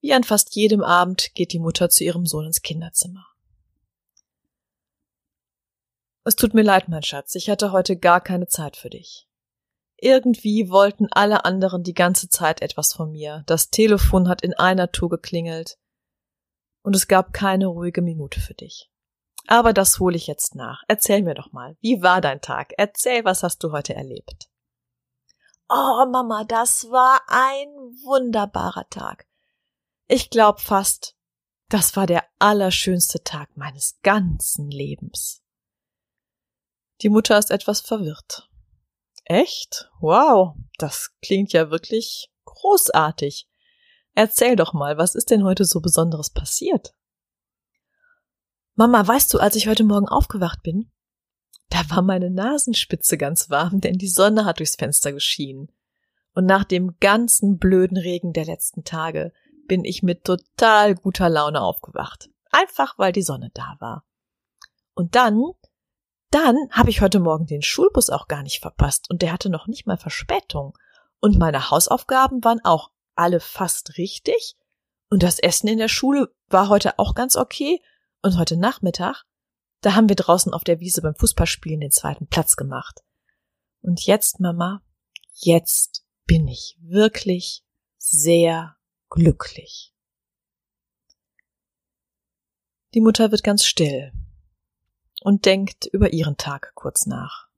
Wie 0.00 0.14
an 0.14 0.24
fast 0.24 0.54
jedem 0.54 0.82
Abend 0.82 1.34
geht 1.34 1.52
die 1.52 1.58
Mutter 1.58 1.90
zu 1.90 2.04
ihrem 2.04 2.24
Sohn 2.24 2.46
ins 2.46 2.62
Kinderzimmer. 2.62 3.26
Es 6.24 6.36
tut 6.36 6.54
mir 6.54 6.62
leid, 6.62 6.88
mein 6.88 7.02
Schatz, 7.02 7.34
ich 7.34 7.48
hatte 7.48 7.72
heute 7.72 7.96
gar 7.96 8.20
keine 8.20 8.46
Zeit 8.46 8.76
für 8.76 8.90
dich. 8.90 9.26
Irgendwie 9.96 10.70
wollten 10.70 11.08
alle 11.10 11.44
anderen 11.44 11.82
die 11.82 11.94
ganze 11.94 12.28
Zeit 12.28 12.62
etwas 12.62 12.92
von 12.92 13.10
mir. 13.10 13.42
Das 13.46 13.70
Telefon 13.70 14.28
hat 14.28 14.42
in 14.42 14.54
einer 14.54 14.92
Tour 14.92 15.08
geklingelt. 15.08 15.78
Und 16.82 16.94
es 16.94 17.08
gab 17.08 17.32
keine 17.32 17.66
ruhige 17.66 18.02
Minute 18.02 18.40
für 18.40 18.54
dich. 18.54 18.90
Aber 19.48 19.72
das 19.72 19.98
hole 19.98 20.16
ich 20.16 20.26
jetzt 20.26 20.54
nach. 20.54 20.82
Erzähl 20.86 21.22
mir 21.22 21.34
doch 21.34 21.52
mal, 21.52 21.76
wie 21.80 22.02
war 22.02 22.20
dein 22.20 22.40
Tag? 22.40 22.74
Erzähl, 22.76 23.24
was 23.24 23.42
hast 23.42 23.64
du 23.64 23.72
heute 23.72 23.94
erlebt? 23.94 24.48
Oh, 25.68 26.04
Mama, 26.10 26.44
das 26.44 26.90
war 26.90 27.22
ein 27.26 27.68
wunderbarer 28.04 28.88
Tag. 28.90 29.27
Ich 30.10 30.30
glaub 30.30 30.60
fast, 30.60 31.14
das 31.68 31.94
war 31.94 32.06
der 32.06 32.24
allerschönste 32.38 33.22
Tag 33.22 33.54
meines 33.58 34.00
ganzen 34.02 34.70
Lebens. 34.70 35.42
Die 37.02 37.10
Mutter 37.10 37.38
ist 37.38 37.50
etwas 37.50 37.82
verwirrt. 37.82 38.48
Echt? 39.26 39.90
Wow, 40.00 40.56
das 40.78 41.10
klingt 41.20 41.52
ja 41.52 41.70
wirklich 41.70 42.32
großartig. 42.46 43.50
Erzähl 44.14 44.56
doch 44.56 44.72
mal, 44.72 44.96
was 44.96 45.14
ist 45.14 45.30
denn 45.30 45.44
heute 45.44 45.66
so 45.66 45.80
Besonderes 45.80 46.30
passiert? 46.30 46.94
Mama, 48.74 49.06
weißt 49.06 49.34
du, 49.34 49.38
als 49.38 49.56
ich 49.56 49.68
heute 49.68 49.84
Morgen 49.84 50.08
aufgewacht 50.08 50.62
bin, 50.62 50.90
da 51.68 51.82
war 51.90 52.00
meine 52.00 52.30
Nasenspitze 52.30 53.18
ganz 53.18 53.50
warm, 53.50 53.82
denn 53.82 53.98
die 53.98 54.08
Sonne 54.08 54.46
hat 54.46 54.60
durchs 54.60 54.76
Fenster 54.76 55.12
geschienen. 55.12 55.70
Und 56.32 56.46
nach 56.46 56.64
dem 56.64 56.96
ganzen 56.98 57.58
blöden 57.58 57.98
Regen 57.98 58.32
der 58.32 58.46
letzten 58.46 58.84
Tage 58.84 59.34
bin 59.68 59.84
ich 59.84 60.02
mit 60.02 60.24
total 60.24 60.94
guter 60.94 61.28
Laune 61.28 61.60
aufgewacht. 61.60 62.30
Einfach 62.50 62.98
weil 62.98 63.12
die 63.12 63.22
Sonne 63.22 63.50
da 63.54 63.76
war. 63.78 64.04
Und 64.94 65.14
dann, 65.14 65.40
dann 66.30 66.56
habe 66.72 66.90
ich 66.90 67.00
heute 67.00 67.20
Morgen 67.20 67.46
den 67.46 67.62
Schulbus 67.62 68.10
auch 68.10 68.26
gar 68.26 68.42
nicht 68.42 68.60
verpasst 68.60 69.08
und 69.10 69.22
der 69.22 69.32
hatte 69.32 69.50
noch 69.50 69.68
nicht 69.68 69.86
mal 69.86 69.98
Verspätung. 69.98 70.76
Und 71.20 71.38
meine 71.38 71.70
Hausaufgaben 71.70 72.42
waren 72.42 72.64
auch 72.64 72.90
alle 73.14 73.40
fast 73.40 73.98
richtig. 73.98 74.56
Und 75.10 75.22
das 75.22 75.38
Essen 75.38 75.68
in 75.68 75.78
der 75.78 75.88
Schule 75.88 76.34
war 76.48 76.68
heute 76.68 76.98
auch 76.98 77.14
ganz 77.14 77.36
okay. 77.36 77.82
Und 78.22 78.38
heute 78.38 78.56
Nachmittag, 78.56 79.24
da 79.82 79.94
haben 79.94 80.08
wir 80.08 80.16
draußen 80.16 80.52
auf 80.52 80.64
der 80.64 80.80
Wiese 80.80 81.02
beim 81.02 81.14
Fußballspielen 81.14 81.80
den 81.80 81.90
zweiten 81.90 82.26
Platz 82.26 82.56
gemacht. 82.56 83.02
Und 83.80 84.04
jetzt, 84.06 84.40
Mama, 84.40 84.82
jetzt 85.34 86.04
bin 86.26 86.48
ich 86.48 86.78
wirklich 86.80 87.64
sehr 87.96 88.77
glücklich. 89.10 89.94
Die 92.94 93.00
Mutter 93.00 93.30
wird 93.30 93.42
ganz 93.42 93.64
still 93.64 94.12
und 95.20 95.44
denkt 95.44 95.86
über 95.86 96.12
ihren 96.12 96.36
Tag 96.36 96.72
kurz 96.74 97.06
nach. 97.06 97.48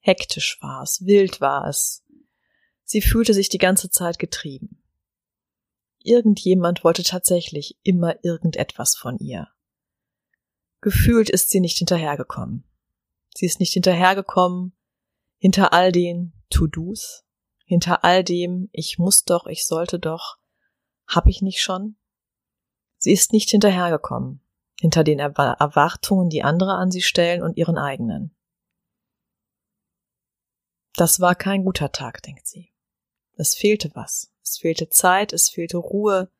Hektisch 0.00 0.58
war 0.60 0.82
es, 0.82 1.06
wild 1.06 1.40
war 1.40 1.68
es. 1.68 2.04
Sie 2.84 3.00
fühlte 3.00 3.34
sich 3.34 3.48
die 3.48 3.58
ganze 3.58 3.88
Zeit 3.88 4.18
getrieben. 4.18 4.82
Irgendjemand 6.00 6.82
wollte 6.82 7.04
tatsächlich 7.04 7.78
immer 7.84 8.24
irgendetwas 8.24 8.96
von 8.96 9.18
ihr. 9.18 9.48
Gefühlt 10.80 11.30
ist 11.30 11.50
sie 11.50 11.60
nicht 11.60 11.78
hinterhergekommen. 11.78 12.64
Sie 13.34 13.46
ist 13.46 13.60
nicht 13.60 13.72
hinterhergekommen 13.72 14.76
hinter 15.38 15.72
all 15.72 15.92
den 15.92 16.32
To-Dos, 16.50 17.24
hinter 17.64 18.04
all 18.04 18.24
dem 18.24 18.68
ich 18.72 18.98
muss 18.98 19.24
doch, 19.24 19.46
ich 19.46 19.66
sollte 19.66 20.00
doch, 20.00 20.38
hab 21.14 21.26
ich 21.26 21.42
nicht 21.42 21.60
schon? 21.60 21.96
Sie 22.98 23.12
ist 23.12 23.32
nicht 23.32 23.50
hinterhergekommen, 23.50 24.40
hinter 24.80 25.04
den 25.04 25.18
Erwartungen, 25.18 26.30
die 26.30 26.42
andere 26.42 26.74
an 26.74 26.90
sie 26.90 27.02
stellen 27.02 27.42
und 27.42 27.56
ihren 27.56 27.78
eigenen. 27.78 28.34
Das 30.94 31.20
war 31.20 31.34
kein 31.34 31.64
guter 31.64 31.90
Tag, 31.90 32.22
denkt 32.22 32.46
sie. 32.46 32.70
Es 33.36 33.54
fehlte 33.54 33.90
was. 33.94 34.30
Es 34.42 34.58
fehlte 34.58 34.88
Zeit, 34.88 35.32
es 35.32 35.48
fehlte 35.48 35.78
Ruhe, 35.78 36.30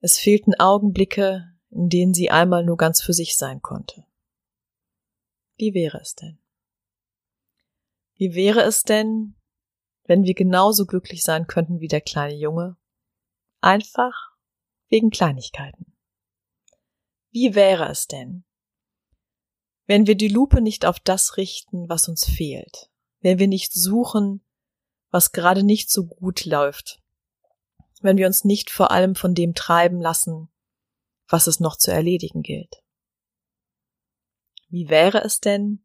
es 0.00 0.18
fehlten 0.18 0.54
Augenblicke, 0.54 1.52
in 1.70 1.88
denen 1.88 2.14
sie 2.14 2.30
einmal 2.30 2.64
nur 2.64 2.76
ganz 2.76 3.02
für 3.02 3.12
sich 3.12 3.36
sein 3.36 3.60
konnte. 3.60 4.06
Wie 5.56 5.74
wäre 5.74 5.98
es 6.00 6.14
denn? 6.14 6.38
Wie 8.14 8.34
wäre 8.34 8.62
es 8.62 8.82
denn, 8.82 9.34
wenn 10.04 10.24
wir 10.24 10.34
genauso 10.34 10.86
glücklich 10.86 11.24
sein 11.24 11.46
könnten 11.46 11.80
wie 11.80 11.88
der 11.88 12.00
kleine 12.00 12.34
Junge 12.34 12.76
Einfach 13.60 14.36
wegen 14.88 15.10
Kleinigkeiten. 15.10 15.96
Wie 17.30 17.54
wäre 17.54 17.88
es 17.88 18.06
denn, 18.06 18.44
wenn 19.86 20.06
wir 20.06 20.14
die 20.16 20.28
Lupe 20.28 20.60
nicht 20.60 20.86
auf 20.86 21.00
das 21.00 21.36
richten, 21.36 21.88
was 21.88 22.08
uns 22.08 22.24
fehlt, 22.24 22.90
wenn 23.20 23.38
wir 23.38 23.48
nicht 23.48 23.72
suchen, 23.72 24.44
was 25.10 25.32
gerade 25.32 25.62
nicht 25.62 25.90
so 25.90 26.06
gut 26.06 26.44
läuft, 26.44 27.02
wenn 28.00 28.16
wir 28.16 28.26
uns 28.26 28.44
nicht 28.44 28.70
vor 28.70 28.90
allem 28.90 29.14
von 29.14 29.34
dem 29.34 29.54
treiben 29.54 30.00
lassen, 30.00 30.48
was 31.26 31.46
es 31.46 31.58
noch 31.58 31.76
zu 31.76 31.90
erledigen 31.90 32.42
gilt. 32.42 32.82
Wie 34.68 34.88
wäre 34.88 35.24
es 35.24 35.40
denn, 35.40 35.84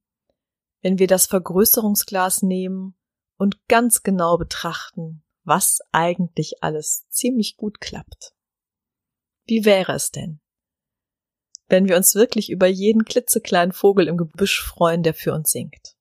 wenn 0.81 0.99
wir 0.99 1.07
das 1.07 1.25
Vergrößerungsglas 1.25 2.43
nehmen 2.43 2.95
und 3.37 3.67
ganz 3.67 4.03
genau 4.03 4.37
betrachten, 4.37 5.22
was 5.43 5.79
eigentlich 5.91 6.63
alles 6.63 7.07
ziemlich 7.09 7.57
gut 7.57 7.81
klappt. 7.81 8.33
Wie 9.45 9.65
wäre 9.65 9.93
es 9.93 10.11
denn, 10.11 10.39
wenn 11.67 11.87
wir 11.87 11.97
uns 11.97 12.15
wirklich 12.15 12.49
über 12.49 12.67
jeden 12.67 13.03
klitzekleinen 13.03 13.73
Vogel 13.73 14.07
im 14.07 14.17
Gebüsch 14.17 14.61
freuen, 14.61 15.03
der 15.03 15.13
für 15.13 15.33
uns 15.33 15.51
singt? 15.51 15.95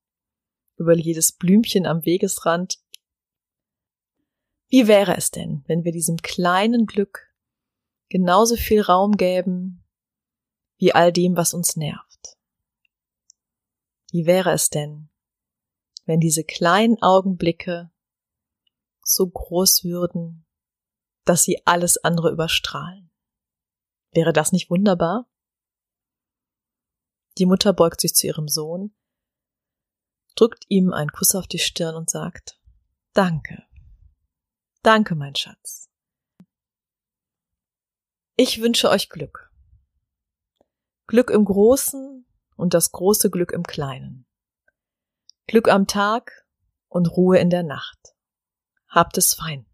Über 0.77 0.95
jedes 0.95 1.33
Blümchen 1.33 1.85
am 1.85 2.05
Wegesrand? 2.05 2.79
Wie 4.69 4.87
wäre 4.87 5.15
es 5.17 5.29
denn, 5.29 5.63
wenn 5.67 5.83
wir 5.83 5.91
diesem 5.91 6.17
kleinen 6.17 6.85
Glück 6.85 7.33
genauso 8.09 8.55
viel 8.55 8.81
Raum 8.81 9.17
gäben 9.17 9.83
wie 10.77 10.93
all 10.93 11.11
dem, 11.11 11.35
was 11.35 11.53
uns 11.53 11.75
nervt? 11.75 12.37
Wie 14.11 14.25
wäre 14.25 14.51
es 14.51 14.69
denn, 14.69 15.09
wenn 16.05 16.19
diese 16.19 16.43
kleinen 16.43 17.01
Augenblicke 17.01 17.92
so 19.03 19.27
groß 19.27 19.83
würden, 19.83 20.45
dass 21.25 21.43
sie 21.43 21.65
alles 21.65 21.97
andere 22.03 22.31
überstrahlen. 22.31 23.11
Wäre 24.11 24.33
das 24.33 24.51
nicht 24.51 24.69
wunderbar? 24.69 25.29
Die 27.37 27.45
Mutter 27.45 27.73
beugt 27.73 28.01
sich 28.01 28.13
zu 28.13 28.27
ihrem 28.27 28.47
Sohn, 28.47 28.95
drückt 30.35 30.65
ihm 30.69 30.93
einen 30.93 31.11
Kuss 31.11 31.35
auf 31.35 31.47
die 31.47 31.59
Stirn 31.59 31.95
und 31.95 32.09
sagt 32.09 32.59
Danke. 33.13 33.63
Danke, 34.81 35.15
mein 35.15 35.35
Schatz. 35.35 35.89
Ich 38.35 38.61
wünsche 38.61 38.89
euch 38.89 39.09
Glück. 39.09 39.51
Glück 41.07 41.29
im 41.29 41.45
Großen 41.45 42.25
und 42.55 42.73
das 42.73 42.91
große 42.91 43.29
Glück 43.29 43.51
im 43.51 43.63
Kleinen. 43.63 44.25
Glück 45.47 45.69
am 45.69 45.87
Tag 45.87 46.45
und 46.87 47.07
Ruhe 47.07 47.37
in 47.39 47.49
der 47.49 47.63
Nacht. 47.63 48.12
Habt 48.93 49.17
es 49.17 49.33
fein. 49.33 49.65